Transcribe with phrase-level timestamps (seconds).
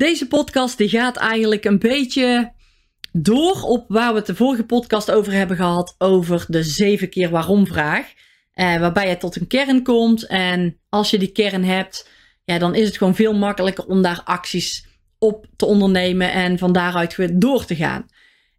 [0.00, 2.52] deze podcast die gaat eigenlijk een beetje
[3.12, 5.94] door op waar we het de vorige podcast over hebben gehad.
[5.98, 8.12] Over de zeven keer waarom vraag.
[8.52, 10.26] Eh, waarbij je tot een kern komt.
[10.26, 12.08] En als je die kern hebt,
[12.44, 14.86] ja, dan is het gewoon veel makkelijker om daar acties
[15.18, 16.32] op te ondernemen.
[16.32, 18.06] En van daaruit weer door te gaan.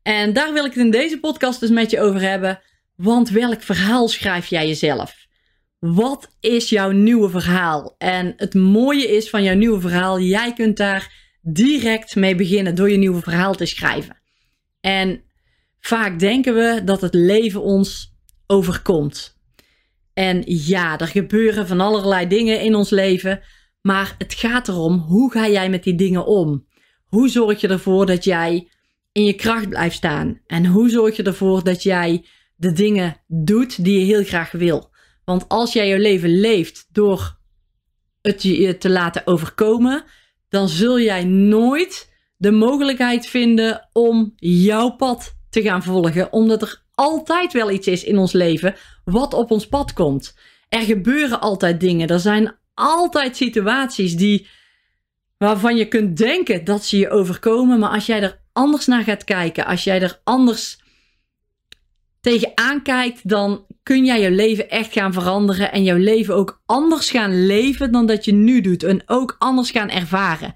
[0.02, 2.62] En daar wil ik het in deze podcast dus met je over hebben.
[2.96, 5.16] Want welk verhaal schrijf jij jezelf?
[5.80, 7.96] Wat is jouw nieuwe verhaal?
[7.98, 12.90] En het mooie is van jouw nieuwe verhaal, jij kunt daar direct mee beginnen door
[12.92, 14.22] je nieuwe verhaal te schrijven.
[14.80, 15.24] En
[15.80, 18.16] vaak denken we dat het leven ons
[18.48, 19.40] overkomt.
[20.14, 23.42] En ja, er gebeuren van allerlei dingen in ons leven,
[23.82, 26.68] maar het gaat erom hoe ga jij met die dingen om?
[27.06, 28.70] Hoe zorg je ervoor dat jij
[29.12, 30.42] in je kracht blijft staan?
[30.48, 34.90] En hoe zorg je ervoor dat jij de dingen doet die je heel graag wil?
[35.26, 37.40] Want als jij je leven leeft door
[38.22, 40.04] het je te laten overkomen,
[40.52, 46.34] dan zul jij nooit de mogelijkheid vinden om jouw pad te gaan volgen.
[46.34, 50.38] Omdat er altijd wel iets is in ons leven wat op ons pad komt.
[50.70, 52.08] Er gebeuren altijd dingen.
[52.08, 54.48] Er zijn altijd situaties die,
[55.38, 57.80] waarvan je kunt denken dat ze je overkomen.
[57.80, 60.80] Maar als jij er anders naar gaat kijken, als jij er anders
[62.22, 67.10] tegenaan kijkt, dan kun jij je leven echt gaan veranderen en jouw leven ook anders
[67.10, 70.54] gaan leven dan dat je nu doet en ook anders gaan ervaren.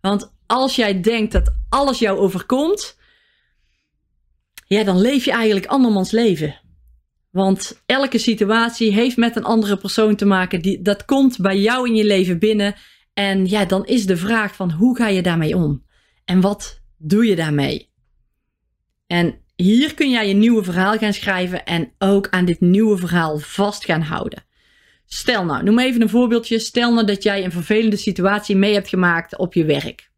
[0.00, 2.98] Want als jij denkt dat alles jou overkomt,
[4.66, 6.60] ja, dan leef je eigenlijk andermans leven.
[7.30, 10.62] Want elke situatie heeft met een andere persoon te maken.
[10.62, 12.74] Die, dat komt bij jou in je leven binnen.
[13.14, 15.84] En ja, dan is de vraag van hoe ga je daarmee om?
[16.24, 17.90] En wat doe je daarmee?
[19.06, 23.38] En hier kun jij je nieuwe verhaal gaan schrijven en ook aan dit nieuwe verhaal
[23.38, 24.44] vast gaan houden.
[25.06, 26.58] Stel nou, noem even een voorbeeldje.
[26.58, 30.10] Stel nou dat jij een vervelende situatie mee hebt gemaakt op je werk.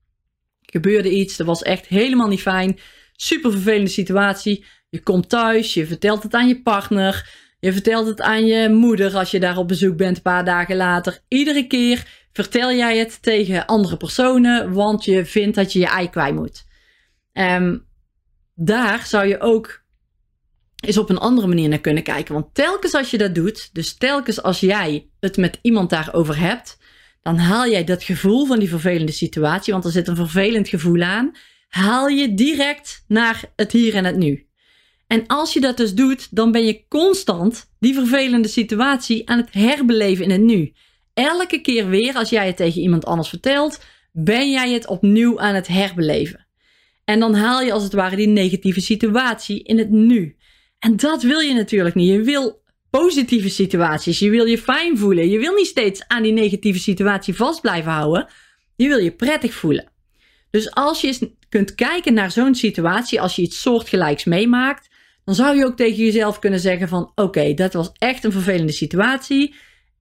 [0.63, 2.79] Er gebeurde iets, dat was echt helemaal niet fijn.
[3.13, 4.65] Super vervelende situatie.
[4.89, 7.29] Je komt thuis, je vertelt het aan je partner.
[7.61, 10.77] Je vertelt het aan je moeder als je daar op bezoek bent een paar dagen
[10.77, 11.19] later.
[11.29, 16.11] Iedere keer vertel jij het tegen andere personen, want je vindt dat je je ei
[16.11, 16.65] kwijt moet.
[17.33, 17.89] Um,
[18.63, 19.83] daar zou je ook
[20.77, 22.35] eens op een andere manier naar kunnen kijken.
[22.35, 26.79] Want telkens als je dat doet, dus telkens als jij het met iemand daarover hebt,
[27.23, 31.03] dan haal jij dat gevoel van die vervelende situatie, want er zit een vervelend gevoel
[31.03, 31.37] aan,
[31.69, 34.47] haal je direct naar het hier en het nu.
[35.07, 39.53] En als je dat dus doet, dan ben je constant die vervelende situatie aan het
[39.53, 40.73] herbeleven in het nu.
[41.15, 45.55] Elke keer weer als jij het tegen iemand anders vertelt, ben jij het opnieuw aan
[45.55, 46.49] het herbeleven.
[47.11, 50.37] En dan haal je als het ware die negatieve situatie in het nu.
[50.79, 52.09] En dat wil je natuurlijk niet.
[52.09, 54.19] Je wil positieve situaties.
[54.19, 55.29] Je wil je fijn voelen.
[55.29, 58.29] Je wil niet steeds aan die negatieve situatie vast blijven houden.
[58.77, 59.93] Je wil je prettig voelen.
[60.51, 64.89] Dus als je eens kunt kijken naar zo'n situatie, als je iets soortgelijks meemaakt,
[65.25, 68.73] dan zou je ook tegen jezelf kunnen zeggen van oké, dat was echt een vervelende
[68.73, 69.55] situatie.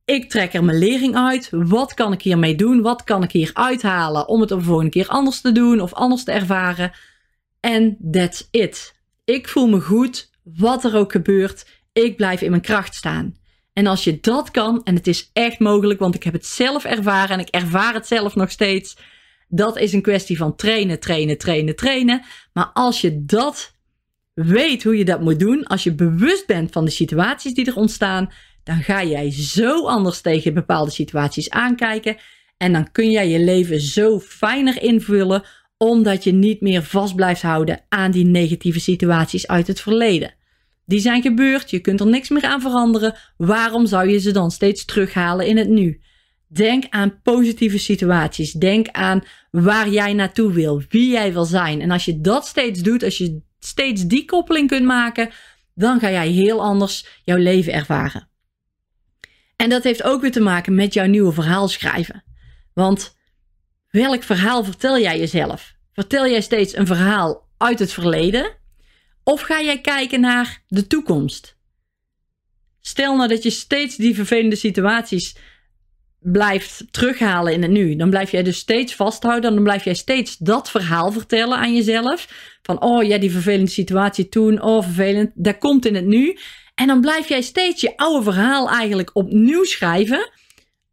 [0.09, 1.49] Ik trek er mijn lering uit.
[1.51, 2.81] Wat kan ik hiermee doen?
[2.81, 6.23] Wat kan ik hier uithalen om het de volgende keer anders te doen of anders
[6.23, 6.91] te ervaren?
[7.59, 8.95] En that's it.
[9.25, 11.65] Ik voel me goed, wat er ook gebeurt.
[11.93, 13.35] Ik blijf in mijn kracht staan.
[13.73, 16.85] En als je dat kan, en het is echt mogelijk, want ik heb het zelf
[16.85, 18.97] ervaren en ik ervaar het zelf nog steeds.
[19.47, 22.21] Dat is een kwestie van trainen, trainen, trainen, trainen.
[22.53, 23.75] Maar als je dat
[24.33, 27.75] weet hoe je dat moet doen, als je bewust bent van de situaties die er
[27.75, 28.29] ontstaan,
[28.63, 32.17] dan ga jij zo anders tegen bepaalde situaties aankijken.
[32.57, 35.44] En dan kun jij je leven zo fijner invullen,
[35.77, 40.33] omdat je niet meer vast blijft houden aan die negatieve situaties uit het verleden.
[40.85, 43.15] Die zijn gebeurd, je kunt er niks meer aan veranderen.
[43.38, 46.01] Waarom zou je ze dan steeds terughalen in het nu?
[46.47, 48.51] Denk aan positieve situaties.
[48.51, 51.81] Denk aan waar jij naartoe wil, wie jij wil zijn.
[51.81, 55.29] En als je dat steeds doet, als je steeds die koppeling kunt maken,
[55.73, 58.28] dan ga jij heel anders jouw leven ervaren.
[59.61, 62.23] En dat heeft ook weer te maken met jouw nieuwe verhaal schrijven.
[62.73, 63.17] Want
[63.89, 65.73] welk verhaal vertel jij jezelf?
[65.94, 68.56] Vertel jij steeds een verhaal uit het verleden?
[69.23, 71.57] Of ga jij kijken naar de toekomst?
[72.79, 75.35] Stel nou dat je steeds die vervelende situaties
[76.19, 77.95] blijft terughalen in het nu.
[77.95, 79.53] Dan blijf jij dus steeds vasthouden.
[79.53, 82.27] Dan blijf jij steeds dat verhaal vertellen aan jezelf.
[82.62, 84.62] Van, oh ja, die vervelende situatie toen.
[84.62, 85.31] Oh, vervelend.
[85.35, 86.38] Dat komt in het nu.
[86.79, 90.29] En dan blijf jij steeds je oude verhaal eigenlijk opnieuw schrijven.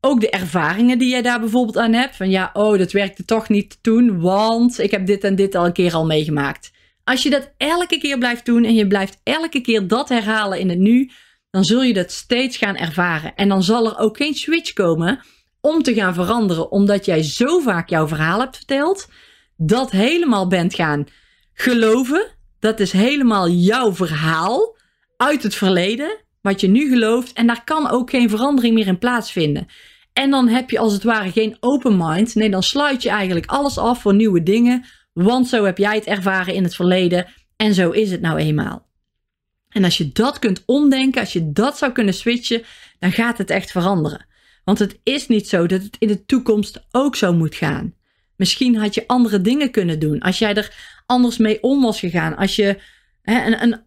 [0.00, 2.16] Ook de ervaringen die jij daar bijvoorbeeld aan hebt.
[2.16, 4.20] Van ja, oh, dat werkte toch niet toen.
[4.20, 6.70] Want ik heb dit en dit al een keer al meegemaakt.
[7.04, 10.68] Als je dat elke keer blijft doen en je blijft elke keer dat herhalen in
[10.68, 11.10] het nu,
[11.50, 13.34] dan zul je dat steeds gaan ervaren.
[13.34, 15.20] En dan zal er ook geen switch komen
[15.60, 19.08] om te gaan veranderen, omdat jij zo vaak jouw verhaal hebt verteld,
[19.56, 21.06] dat helemaal bent gaan
[21.54, 22.26] geloven.
[22.58, 24.75] Dat is helemaal jouw verhaal
[25.16, 28.98] uit het verleden, wat je nu gelooft, en daar kan ook geen verandering meer in
[28.98, 29.66] plaatsvinden.
[30.12, 32.34] En dan heb je als het ware geen open mind.
[32.34, 36.04] Nee, dan sluit je eigenlijk alles af voor nieuwe dingen, want zo heb jij het
[36.04, 37.26] ervaren in het verleden
[37.56, 38.86] en zo is het nou eenmaal.
[39.68, 42.62] En als je dat kunt omdenken, als je dat zou kunnen switchen,
[42.98, 44.26] dan gaat het echt veranderen.
[44.64, 47.94] Want het is niet zo dat het in de toekomst ook zo moet gaan.
[48.36, 50.20] Misschien had je andere dingen kunnen doen.
[50.20, 52.36] Als jij er anders mee om was gegaan.
[52.36, 52.78] Als je
[53.22, 53.80] hè, een, een,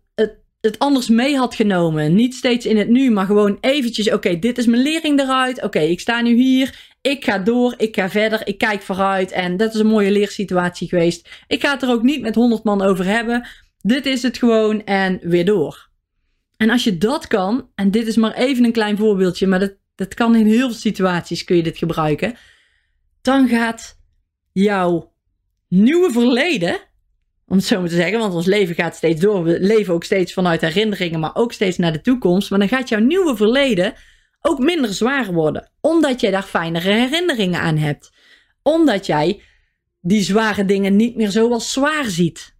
[0.61, 2.15] het, anders mee had genomen.
[2.15, 4.11] Niet steeds in het nu, maar gewoon eventjes.
[4.11, 5.63] Oké, dit is mijn lering eruit.
[5.63, 6.93] Oké, ik sta nu hier.
[7.01, 7.73] Ik ga door.
[7.77, 8.47] Ik ga verder.
[8.47, 9.31] Ik kijk vooruit.
[9.31, 11.29] En dat is een mooie leersituatie geweest.
[11.47, 13.47] Ik ga het er ook niet met honderd man over hebben.
[13.81, 15.89] Dit is het gewoon en weer door.
[16.57, 19.75] En als je dat kan, en dit is maar even een klein voorbeeldje, maar dat,
[19.95, 22.35] dat kan in heel veel situaties kun je dit gebruiken.
[23.21, 23.99] Dan gaat
[24.51, 25.13] jouw
[25.67, 26.79] nieuwe verleden,
[27.49, 29.43] om het zo maar te zeggen, want ons leven gaat steeds door.
[29.43, 32.49] We leven ook steeds vanuit herinneringen, maar ook steeds naar de toekomst.
[32.49, 33.93] Maar dan gaat jouw nieuwe verleden
[34.41, 38.11] ook minder zwaar worden, omdat jij daar fijnere herinneringen aan hebt.
[38.63, 39.41] Omdat jij
[40.01, 42.55] die zware dingen niet meer zo als zwaar ziet.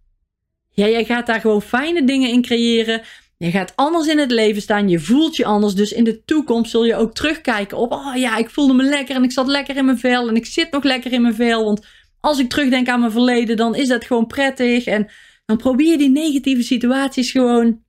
[0.70, 3.02] Ja, jij gaat daar gewoon fijne dingen in creëren.
[3.36, 4.88] Je gaat anders in het leven staan.
[4.88, 5.74] Je voelt je anders.
[5.74, 7.92] Dus in de toekomst zul je ook terugkijken op.
[7.92, 10.28] Oh ja, ik voelde me lekker en ik zat lekker in mijn vel.
[10.28, 11.64] En ik zit nog lekker in mijn vel.
[11.64, 11.86] Want
[12.20, 14.84] als ik terugdenk aan mijn verleden, dan is dat gewoon prettig.
[14.84, 15.10] En
[15.44, 17.82] dan probeer die negatieve situaties gewoon.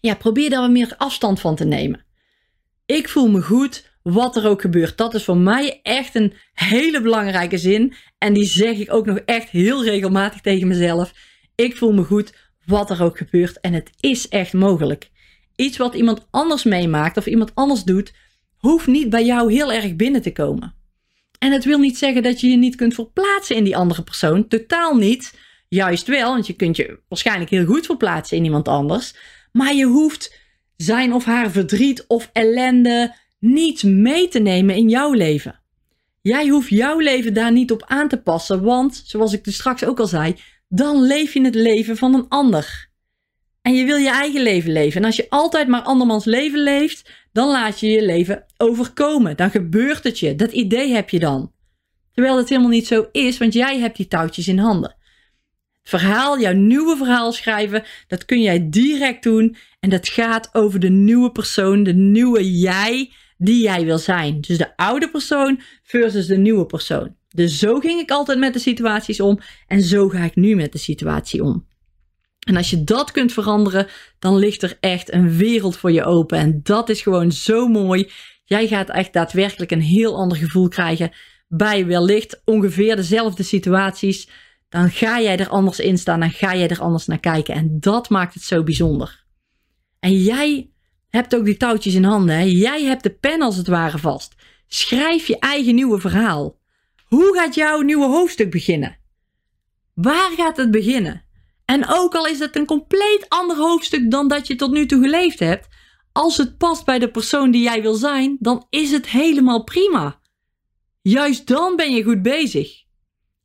[0.00, 2.04] Ja, probeer daar wat meer afstand van te nemen.
[2.86, 4.96] Ik voel me goed, wat er ook gebeurt.
[4.96, 7.94] Dat is voor mij echt een hele belangrijke zin.
[8.18, 11.12] En die zeg ik ook nog echt heel regelmatig tegen mezelf.
[11.54, 12.34] Ik voel me goed,
[12.64, 13.60] wat er ook gebeurt.
[13.60, 15.10] En het is echt mogelijk.
[15.56, 18.12] Iets wat iemand anders meemaakt of iemand anders doet,
[18.56, 20.74] hoeft niet bij jou heel erg binnen te komen.
[21.38, 24.48] En het wil niet zeggen dat je je niet kunt verplaatsen in die andere persoon.
[24.48, 25.38] Totaal niet.
[25.68, 29.14] Juist wel, want je kunt je waarschijnlijk heel goed verplaatsen in iemand anders.
[29.52, 30.38] Maar je hoeft
[30.76, 35.60] zijn of haar verdriet of ellende niet mee te nemen in jouw leven.
[36.22, 39.84] Jij hoeft jouw leven daar niet op aan te passen, want, zoals ik dus straks
[39.84, 40.36] ook al zei,
[40.68, 42.85] dan leef je het leven van een ander.
[43.66, 45.00] En je wil je eigen leven leven.
[45.00, 49.36] En als je altijd maar andermans leven leeft, dan laat je je leven overkomen.
[49.36, 50.34] Dan gebeurt het je.
[50.34, 51.52] Dat idee heb je dan.
[52.12, 54.96] Terwijl het helemaal niet zo is, want jij hebt die touwtjes in handen.
[55.82, 59.56] Verhaal, jouw nieuwe verhaal schrijven, dat kun jij direct doen.
[59.80, 64.40] En dat gaat over de nieuwe persoon, de nieuwe jij die jij wil zijn.
[64.40, 67.16] Dus de oude persoon versus de nieuwe persoon.
[67.28, 70.72] Dus zo ging ik altijd met de situaties om en zo ga ik nu met
[70.72, 71.66] de situatie om.
[72.46, 73.86] En als je dat kunt veranderen,
[74.18, 76.38] dan ligt er echt een wereld voor je open.
[76.38, 78.10] En dat is gewoon zo mooi.
[78.44, 81.12] Jij gaat echt daadwerkelijk een heel ander gevoel krijgen
[81.48, 84.28] bij wellicht ongeveer dezelfde situaties.
[84.68, 87.54] Dan ga jij er anders in staan en ga jij er anders naar kijken.
[87.54, 89.24] En dat maakt het zo bijzonder.
[90.00, 90.70] En jij
[91.08, 92.50] hebt ook die touwtjes in handen.
[92.50, 94.34] Jij hebt de pen als het ware vast.
[94.66, 96.58] Schrijf je eigen nieuwe verhaal.
[97.04, 98.98] Hoe gaat jouw nieuwe hoofdstuk beginnen?
[99.94, 101.25] Waar gaat het beginnen?
[101.66, 105.02] En ook al is het een compleet ander hoofdstuk dan dat je tot nu toe
[105.02, 105.68] geleefd hebt,
[106.12, 110.18] als het past bij de persoon die jij wil zijn, dan is het helemaal prima.
[111.02, 112.84] Juist dan ben je goed bezig.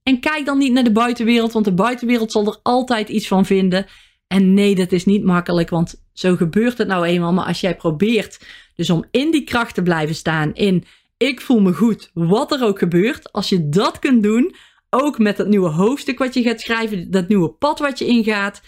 [0.04, 3.46] En kijk dan niet naar de buitenwereld, want de buitenwereld zal er altijd iets van
[3.46, 3.86] vinden.
[4.28, 7.34] En nee, dat is niet makkelijk, want zo gebeurt het nou eenmaal.
[7.34, 8.40] Maar als jij probeert
[8.76, 10.84] dus om in die kracht te blijven staan, in
[11.18, 13.32] ik voel me goed, wat er ook gebeurt.
[13.32, 14.56] Als je dat kunt doen,
[14.94, 18.62] ook met dat nieuwe hoofdstuk wat je gaat schrijven, dat nieuwe pad wat je ingaat,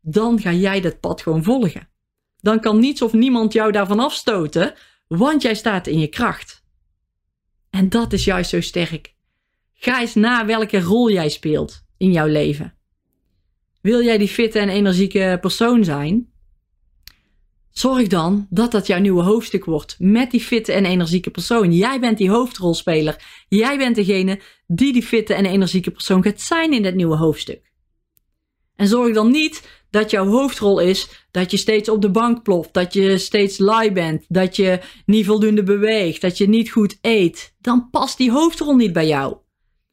[0.00, 1.88] dan ga jij dat pad gewoon volgen.
[2.36, 4.74] Dan kan niets of niemand jou daarvan afstoten,
[5.06, 6.64] want jij staat in je kracht.
[7.70, 9.14] En dat is juist zo sterk.
[9.74, 12.74] Ga eens na welke rol jij speelt in jouw leven.
[13.80, 16.32] Wil jij die fitte en energieke persoon zijn?
[17.72, 21.72] Zorg dan dat dat jouw nieuwe hoofdstuk wordt met die fitte en energieke persoon.
[21.72, 23.44] Jij bent die hoofdrolspeler.
[23.48, 27.72] Jij bent degene die die fitte en energieke persoon gaat zijn in dat nieuwe hoofdstuk.
[28.76, 32.74] En zorg dan niet dat jouw hoofdrol is dat je steeds op de bank ploft,
[32.74, 37.54] dat je steeds lui bent, dat je niet voldoende beweegt, dat je niet goed eet.
[37.60, 39.36] Dan past die hoofdrol niet bij jou.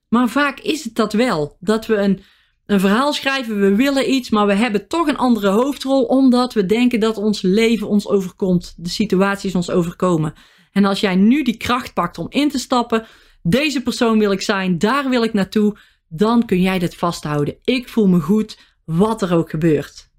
[0.10, 1.58] Maar vaak is het dat wel.
[1.60, 2.20] Dat we een,
[2.68, 6.66] een verhaal schrijven, we willen iets, maar we hebben toch een andere hoofdrol omdat we
[6.66, 10.34] denken dat ons leven ons overkomt, de situaties ons overkomen.
[10.72, 13.06] En als jij nu die kracht pakt om in te stappen,
[13.42, 17.58] deze persoon wil ik zijn, daar wil ik naartoe, dan kun jij dit vasthouden.
[17.64, 20.10] Ik voel me goed, wat er ook gebeurt.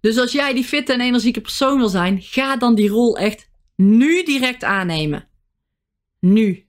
[0.00, 3.48] Dus als jij die fitte en energieke persoon wil zijn, ga dan die rol echt
[3.76, 5.28] nu direct aannemen.
[6.20, 6.63] Nu.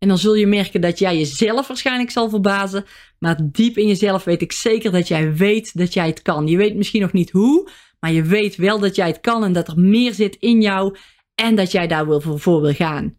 [0.00, 2.84] En dan zul je merken dat jij jezelf waarschijnlijk zal verbazen.
[3.18, 6.46] Maar diep in jezelf weet ik zeker dat jij weet dat jij het kan.
[6.46, 9.52] Je weet misschien nog niet hoe, maar je weet wel dat jij het kan en
[9.52, 10.96] dat er meer zit in jou
[11.34, 13.16] en dat jij daar wil voor wil gaan.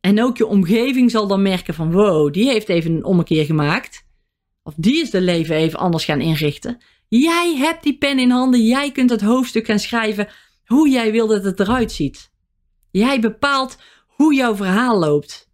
[0.00, 4.06] En ook je omgeving zal dan merken van wow, die heeft even een ommekeer gemaakt.
[4.62, 6.78] Of die is de leven even anders gaan inrichten.
[7.08, 10.28] Jij hebt die pen in handen, jij kunt het hoofdstuk gaan schrijven
[10.64, 12.32] hoe jij wil dat het eruit ziet.
[12.90, 15.47] Jij bepaalt hoe jouw verhaal loopt.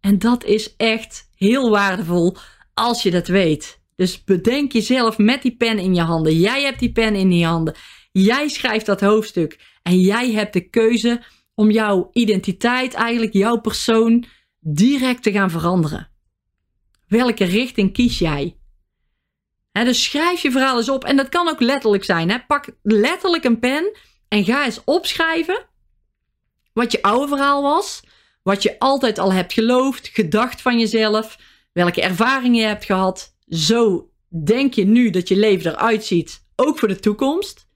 [0.00, 2.36] En dat is echt heel waardevol
[2.74, 3.80] als je dat weet.
[3.96, 6.38] Dus bedenk jezelf met die pen in je handen.
[6.38, 7.74] Jij hebt die pen in je handen.
[8.12, 9.78] Jij schrijft dat hoofdstuk.
[9.82, 11.22] En jij hebt de keuze
[11.54, 14.24] om jouw identiteit, eigenlijk jouw persoon,
[14.60, 16.08] direct te gaan veranderen.
[17.06, 18.54] Welke richting kies jij?
[19.72, 21.04] dus schrijf je verhaal eens op.
[21.04, 22.44] En dat kan ook letterlijk zijn.
[22.46, 23.96] Pak letterlijk een pen
[24.28, 25.66] en ga eens opschrijven
[26.72, 28.02] wat je oude verhaal was.
[28.42, 31.38] Wat je altijd al hebt geloofd, gedacht van jezelf.
[31.72, 33.36] Welke ervaringen je hebt gehad.
[33.46, 34.10] Zo
[34.44, 37.68] denk je nu dat je leven eruit ziet, ook voor de toekomst.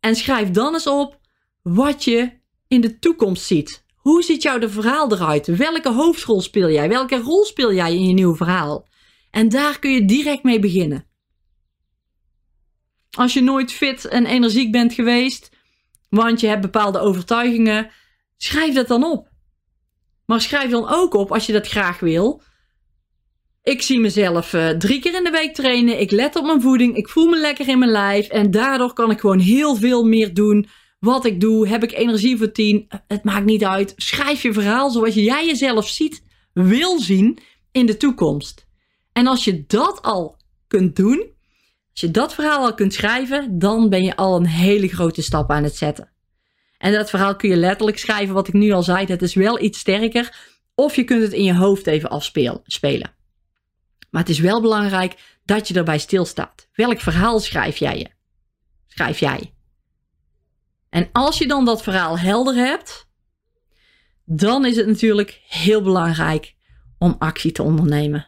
[0.00, 1.20] En schrijf dan eens op
[1.62, 2.32] wat je
[2.68, 3.84] in de toekomst ziet.
[3.94, 5.46] Hoe ziet jouw verhaal eruit?
[5.46, 6.88] Welke hoofdrol speel jij?
[6.88, 8.88] Welke rol speel jij in je nieuwe verhaal?
[9.30, 11.06] En daar kun je direct mee beginnen.
[13.10, 15.50] Als je nooit fit en energiek bent geweest,
[16.08, 17.90] want je hebt bepaalde overtuigingen,
[18.36, 19.33] schrijf dat dan op.
[20.26, 22.42] Maar schrijf dan ook op, als je dat graag wil.
[23.62, 26.00] Ik zie mezelf uh, drie keer in de week trainen.
[26.00, 26.96] Ik let op mijn voeding.
[26.96, 28.28] Ik voel me lekker in mijn lijf.
[28.28, 31.68] En daardoor kan ik gewoon heel veel meer doen wat ik doe.
[31.68, 32.88] Heb ik energie voor tien?
[33.08, 33.92] Het maakt niet uit.
[33.96, 37.38] Schrijf je verhaal zoals jij jezelf ziet, wil zien
[37.72, 38.66] in de toekomst.
[39.12, 41.32] En als je dat al kunt doen,
[41.90, 45.50] als je dat verhaal al kunt schrijven, dan ben je al een hele grote stap
[45.50, 46.13] aan het zetten.
[46.84, 49.60] En dat verhaal kun je letterlijk schrijven, wat ik nu al zei, dat is wel
[49.60, 50.36] iets sterker.
[50.74, 53.14] Of je kunt het in je hoofd even afspelen.
[54.10, 56.68] Maar het is wel belangrijk dat je erbij stilstaat.
[56.72, 58.08] Welk verhaal schrijf jij je?
[58.86, 59.54] Schrijf jij.
[60.90, 63.08] En als je dan dat verhaal helder hebt,
[64.24, 66.54] dan is het natuurlijk heel belangrijk
[66.98, 68.26] om actie te ondernemen.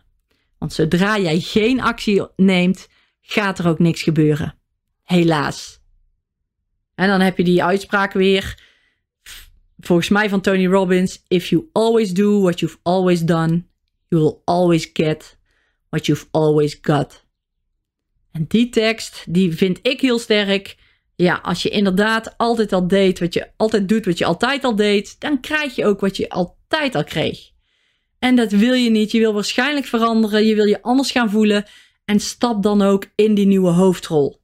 [0.58, 2.88] Want zodra jij geen actie neemt,
[3.20, 4.54] gaat er ook niks gebeuren.
[5.02, 5.84] Helaas.
[6.96, 8.62] En dan heb je die uitspraak weer,
[9.78, 13.64] volgens mij van Tony Robbins: If you always do what you've always done,
[14.08, 15.38] you will always get
[15.88, 17.24] what you've always got.
[18.32, 20.76] En die tekst, die vind ik heel sterk.
[21.14, 24.76] Ja, als je inderdaad altijd al deed wat je altijd doet, wat je altijd al
[24.76, 27.50] deed, dan krijg je ook wat je altijd al kreeg.
[28.18, 29.10] En dat wil je niet.
[29.10, 30.46] Je wil waarschijnlijk veranderen.
[30.46, 31.64] Je wil je anders gaan voelen.
[32.04, 34.40] En stap dan ook in die nieuwe hoofdrol.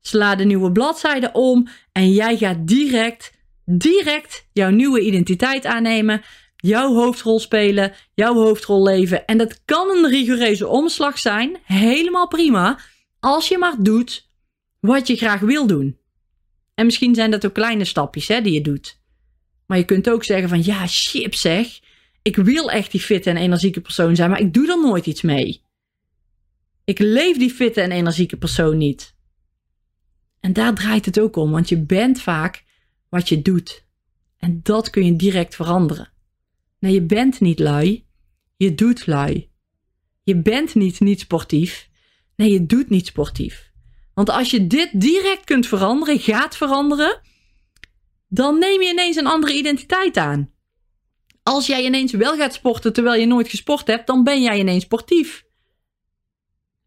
[0.00, 3.32] Sla de nieuwe bladzijde om en jij gaat direct,
[3.64, 6.22] direct jouw nieuwe identiteit aannemen.
[6.56, 9.26] Jouw hoofdrol spelen, jouw hoofdrol leven.
[9.26, 11.56] En dat kan een rigoureuze omslag zijn.
[11.64, 12.78] Helemaal prima.
[13.20, 14.28] Als je maar doet
[14.80, 15.98] wat je graag wil doen.
[16.74, 19.00] En misschien zijn dat ook kleine stapjes hè, die je doet.
[19.66, 21.80] Maar je kunt ook zeggen van ja, shit zeg.
[22.22, 25.22] Ik wil echt die fitte en energieke persoon zijn, maar ik doe er nooit iets
[25.22, 25.62] mee.
[26.84, 29.14] Ik leef die fitte en energieke persoon niet.
[30.40, 32.64] En daar draait het ook om, want je bent vaak
[33.08, 33.84] wat je doet.
[34.38, 36.12] En dat kun je direct veranderen.
[36.78, 38.06] Nee, je bent niet lui,
[38.56, 39.50] je doet lui.
[40.22, 41.88] Je bent niet niet sportief,
[42.36, 43.72] nee, je doet niet sportief.
[44.14, 47.20] Want als je dit direct kunt veranderen, gaat veranderen,
[48.28, 50.52] dan neem je ineens een andere identiteit aan.
[51.42, 54.84] Als jij ineens wel gaat sporten terwijl je nooit gesport hebt, dan ben jij ineens
[54.84, 55.44] sportief.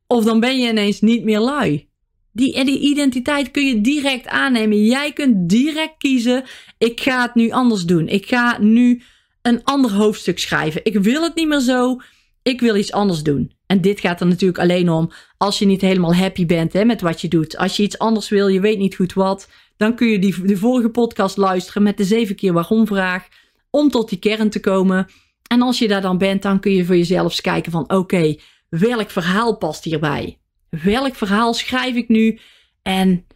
[0.08, 1.90] Of dan ben je ineens niet meer lui.
[2.34, 4.86] Die, die identiteit kun je direct aannemen.
[4.86, 6.44] Jij kunt direct kiezen:
[6.78, 8.08] ik ga het nu anders doen.
[8.08, 9.02] Ik ga nu
[9.42, 10.82] een ander hoofdstuk schrijven.
[10.84, 11.98] Ik wil het niet meer zo.
[12.44, 13.52] Ik wil iets anders doen.
[13.66, 17.02] En dit gaat er natuurlijk alleen om als je niet helemaal happy bent hè, met
[17.02, 17.58] wat je doet.
[17.58, 20.58] Als je iets anders wil, je weet niet goed wat, dan kun je die, de
[20.58, 23.28] vorige podcast luisteren met de zeven keer waarom vraag
[23.70, 25.08] om tot die kern te komen.
[25.48, 28.36] En als je daar dan bent, dan kun je voor jezelf kijken van oké,
[28.70, 30.38] welk verhaal past hierbij?
[30.82, 32.40] Welk verhaal schrijf ik nu?
[32.82, 33.28] En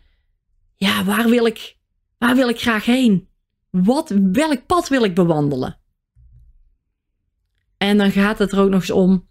[0.76, 1.78] ja, waar wil ik,
[2.18, 3.30] waar wil ik graag heen?
[3.70, 5.80] Wat, welk pad wil ik bewandelen?
[7.78, 9.28] En dan gaat het er ook nog eens om.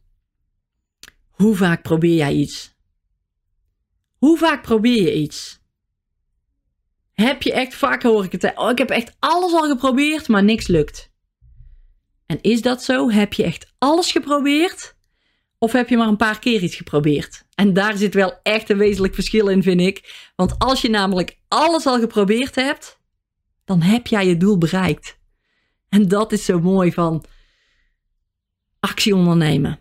[1.30, 2.74] Hoe vaak probeer jij iets?
[4.16, 5.60] Hoe vaak probeer je iets?
[7.12, 10.44] Heb je echt, vaak hoor ik het, oh, ik heb echt alles al geprobeerd, maar
[10.44, 11.12] niks lukt.
[12.26, 13.10] En is dat zo?
[13.10, 14.96] Heb je echt alles geprobeerd?
[15.58, 17.45] Of heb je maar een paar keer iets geprobeerd?
[17.56, 20.30] En daar zit wel echt een wezenlijk verschil in, vind ik.
[20.34, 23.00] Want als je namelijk alles al geprobeerd hebt,
[23.64, 25.18] dan heb jij je doel bereikt.
[25.88, 27.24] En dat is zo mooi van
[28.80, 29.80] actie ondernemen.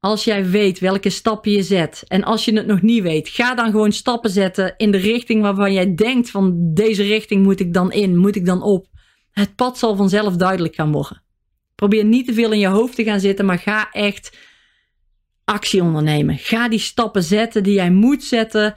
[0.00, 3.54] Als jij weet welke stappen je zet en als je het nog niet weet, ga
[3.54, 7.74] dan gewoon stappen zetten in de richting waarvan jij denkt van deze richting moet ik
[7.74, 8.86] dan in, moet ik dan op.
[9.30, 11.22] Het pad zal vanzelf duidelijk gaan worden.
[11.74, 14.36] Probeer niet te veel in je hoofd te gaan zitten, maar ga echt
[15.44, 16.38] actie ondernemen.
[16.38, 18.74] Ga die stappen zetten die jij moet zetten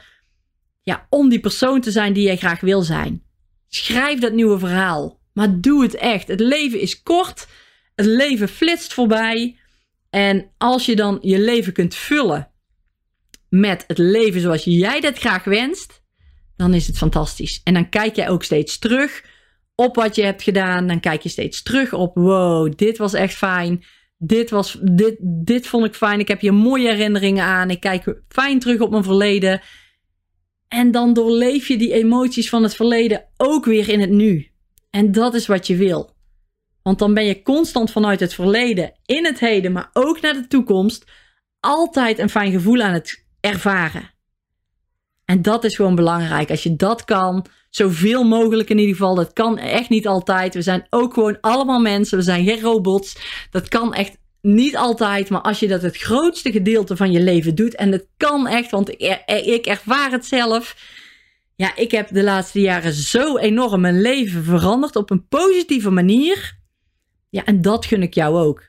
[0.83, 3.23] ja, om die persoon te zijn die jij graag wil zijn.
[3.67, 6.27] Schrijf dat nieuwe verhaal, maar doe het echt.
[6.27, 7.47] Het leven is kort,
[7.95, 9.57] het leven flitst voorbij.
[10.09, 12.51] En als je dan je leven kunt vullen
[13.49, 16.03] met het leven zoals jij dat graag wenst,
[16.55, 17.61] dan is het fantastisch.
[17.63, 19.23] En dan kijk jij ook steeds terug
[19.75, 20.87] op wat je hebt gedaan.
[20.87, 23.83] Dan kijk je steeds terug op: wow, dit was echt fijn.
[24.17, 26.19] Dit, was, dit, dit vond ik fijn.
[26.19, 27.69] Ik heb hier mooie herinneringen aan.
[27.69, 29.61] Ik kijk fijn terug op mijn verleden.
[30.67, 34.51] En dan doorleef je die emoties van het verleden ook weer in het nu.
[34.89, 36.13] En dat is wat je wil.
[36.81, 40.47] Want dan ben je constant vanuit het verleden in het heden, maar ook naar de
[40.47, 41.11] toekomst,
[41.59, 44.13] altijd een fijn gevoel aan het ervaren.
[45.25, 46.49] En dat is gewoon belangrijk.
[46.49, 49.15] Als je dat kan, zoveel mogelijk in ieder geval.
[49.15, 50.53] Dat kan echt niet altijd.
[50.53, 52.17] We zijn ook gewoon allemaal mensen.
[52.17, 53.17] We zijn geen robots.
[53.51, 55.29] Dat kan echt niet altijd.
[55.29, 57.75] Maar als je dat het grootste gedeelte van je leven doet.
[57.75, 60.75] En het kan echt, want ik ervaar het zelf.
[61.55, 66.57] Ja, ik heb de laatste jaren zo enorm mijn leven veranderd op een positieve manier.
[67.29, 68.63] Ja, en dat gun ik jou ook.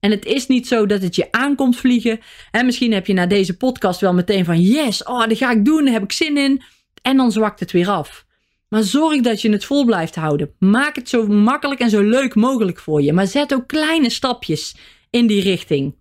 [0.00, 2.20] En het is niet zo dat het je aankomt vliegen.
[2.50, 5.64] En misschien heb je na deze podcast wel meteen van yes, oh, dat ga ik
[5.64, 6.62] doen, daar heb ik zin in.
[7.02, 8.25] En dan zwakt het weer af.
[8.68, 10.54] Maar zorg dat je het vol blijft houden.
[10.58, 13.12] Maak het zo makkelijk en zo leuk mogelijk voor je.
[13.12, 14.76] Maar zet ook kleine stapjes
[15.10, 15.96] in die richting.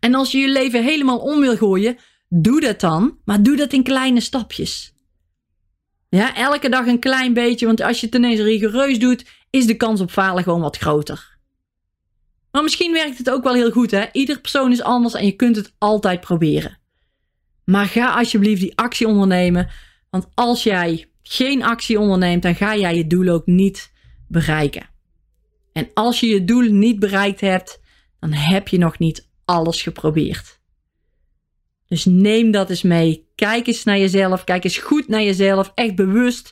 [0.00, 1.96] En als je je leven helemaal om wil gooien,
[2.28, 3.18] doe dat dan.
[3.24, 4.94] Maar doe dat in kleine stapjes.
[6.08, 7.66] Ja, elke dag een klein beetje.
[7.66, 11.38] Want als je het ineens rigoureus doet, is de kans op falen gewoon wat groter.
[12.50, 14.04] Maar misschien werkt het ook wel heel goed, hè?
[14.12, 16.78] Ieder persoon is anders en je kunt het altijd proberen.
[17.64, 19.68] Maar ga alsjeblieft die actie ondernemen.
[20.10, 23.92] Want als jij geen actie onderneemt, dan ga jij je doel ook niet
[24.28, 24.88] bereiken.
[25.72, 27.80] En als je je doel niet bereikt hebt,
[28.20, 30.60] dan heb je nog niet alles geprobeerd.
[31.86, 33.28] Dus neem dat eens mee.
[33.34, 34.44] Kijk eens naar jezelf.
[34.44, 35.72] Kijk eens goed naar jezelf.
[35.74, 36.50] Echt bewust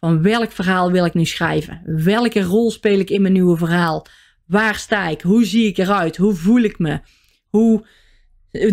[0.00, 1.82] van welk verhaal wil ik nu schrijven?
[2.04, 4.06] Welke rol speel ik in mijn nieuwe verhaal?
[4.46, 5.20] Waar sta ik?
[5.20, 6.16] Hoe zie ik eruit?
[6.16, 7.00] Hoe voel ik me?
[7.48, 7.86] Hoe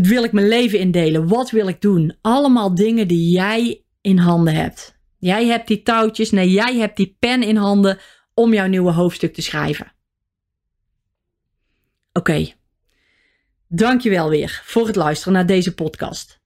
[0.01, 1.27] wil ik mijn leven indelen?
[1.27, 2.17] Wat wil ik doen?
[2.21, 4.98] Allemaal dingen die jij in handen hebt.
[5.19, 7.99] Jij hebt die touwtjes, nee, jij hebt die pen in handen
[8.33, 9.93] om jouw nieuwe hoofdstuk te schrijven.
[12.13, 12.31] Oké.
[12.31, 12.55] Okay.
[13.67, 16.39] Dankjewel weer voor het luisteren naar deze podcast.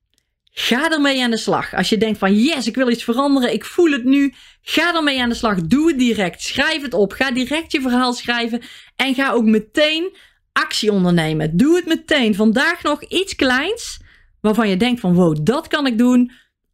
[0.52, 1.74] Ga ermee aan de slag.
[1.74, 4.34] Als je denkt van yes, ik wil iets veranderen, ik voel het nu.
[4.62, 5.62] Ga ermee aan de slag.
[5.62, 6.42] Doe het direct.
[6.42, 7.12] Schrijf het op.
[7.12, 8.62] Ga direct je verhaal schrijven.
[8.96, 10.16] En ga ook meteen
[10.52, 11.58] actie ondernemen.
[11.58, 12.36] Doe het meteen.
[12.36, 14.02] Vandaag nog iets kleins
[14.42, 16.32] waarvan je denkt van wow, dat kan ik doen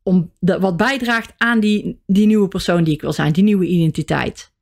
[0.09, 4.53] om wat bijdraagt aan die, die nieuwe persoon die ik wil zijn, die nieuwe identiteit.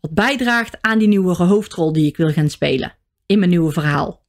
[0.00, 2.96] Wat bijdraagt aan die nieuwe hoofdrol die ik wil gaan spelen
[3.26, 4.22] in mijn nieuwe verhaal.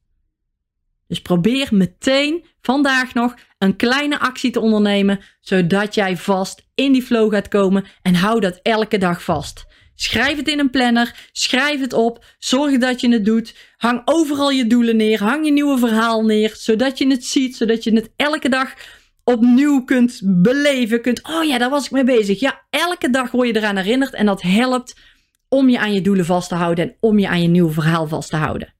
[1.06, 7.02] Dus probeer meteen vandaag nog een kleine actie te ondernemen, zodat jij vast in die
[7.02, 9.66] flow gaat komen en hou dat elke dag vast.
[9.94, 13.54] Schrijf het in een planner, schrijf het op, zorg dat je het doet.
[13.76, 17.84] Hang overal je doelen neer, hang je nieuwe verhaal neer, zodat je het ziet, zodat
[17.84, 18.74] je het elke dag
[19.34, 22.40] opnieuw kunt beleven, kunt, oh ja, daar was ik mee bezig.
[22.40, 24.96] Ja, elke dag word je eraan herinnerd en dat helpt
[25.48, 28.06] om je aan je doelen vast te houden en om je aan je nieuwe verhaal
[28.06, 28.74] vast te houden.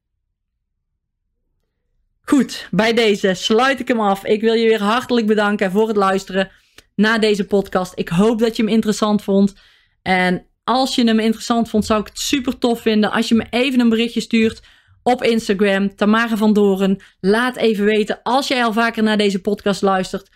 [2.20, 4.24] Goed, bij deze sluit ik hem af.
[4.24, 6.50] Ik wil je weer hartelijk bedanken voor het luisteren
[6.94, 7.92] naar deze podcast.
[7.94, 9.54] Ik hoop dat je hem interessant vond.
[10.02, 13.46] En als je hem interessant vond, zou ik het super tof vinden als je me
[13.50, 14.62] even een berichtje stuurt
[15.02, 17.02] op Instagram, Tamara van Doren.
[17.20, 20.30] Laat even weten als jij al vaker naar deze podcast luistert,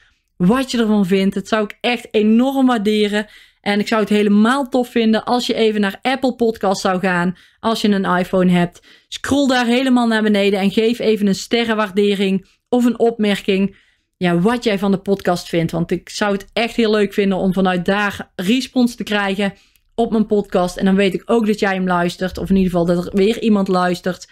[0.47, 1.35] wat je ervan vindt.
[1.35, 3.27] Het zou ik echt enorm waarderen.
[3.61, 7.37] En ik zou het helemaal tof vinden als je even naar Apple Podcast zou gaan.
[7.61, 8.83] Als je een iPhone hebt.
[9.09, 13.77] Scroll daar helemaal naar beneden en geef even een sterrenwaardering of een opmerking.
[14.17, 15.73] ja, wat jij van de podcast vindt.
[15.73, 19.53] Want ik zou het echt heel leuk vinden om vanuit daar respons te krijgen
[19.95, 20.77] op mijn podcast.
[20.77, 22.39] En dan weet ik ook dat jij hem luistert.
[22.39, 24.29] Of in ieder geval dat er weer iemand luistert.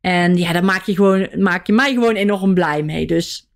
[0.00, 3.06] En ja, daar maak je, gewoon, maak je mij gewoon enorm blij mee.
[3.06, 3.51] Dus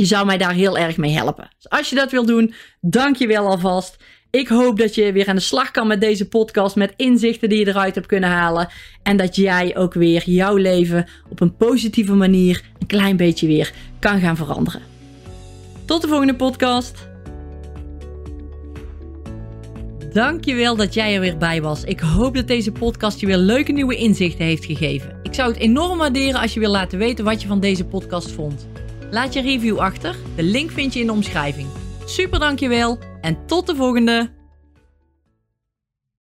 [0.00, 1.50] je zou mij daar heel erg mee helpen.
[1.56, 3.96] Dus als je dat wil doen, dank je wel alvast.
[4.30, 7.58] Ik hoop dat je weer aan de slag kan met deze podcast, met inzichten die
[7.58, 8.68] je eruit hebt kunnen halen.
[9.02, 13.72] En dat jij ook weer jouw leven op een positieve manier een klein beetje weer
[13.98, 14.82] kan gaan veranderen.
[15.84, 17.08] Tot de volgende podcast.
[20.12, 21.84] Dankjewel dat jij er weer bij was.
[21.84, 25.20] Ik hoop dat deze podcast je weer leuke nieuwe inzichten heeft gegeven.
[25.22, 28.30] Ik zou het enorm waarderen als je wil laten weten wat je van deze podcast
[28.30, 28.68] vond.
[29.10, 30.16] Laat je review achter.
[30.36, 31.68] De link vind je in de omschrijving.
[32.04, 34.39] Super dankjewel en tot de volgende!